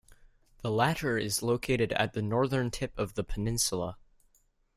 The 0.63 0.71
latter 0.71 1.19
is 1.19 1.43
located 1.43 1.93
at 1.93 2.13
the 2.13 2.23
northern 2.23 2.71
tip 2.71 2.97
of 2.97 3.13
the 3.13 3.23
peninsula. 3.23 3.99